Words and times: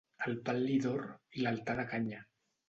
El 0.27 0.37
pal·li 0.47 0.77
d'or 0.85 1.05
i 1.41 1.45
l'altar 1.45 1.77
de 1.81 1.87
canya. 1.93 2.25